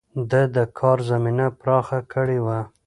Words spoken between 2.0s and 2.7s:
کړې وه.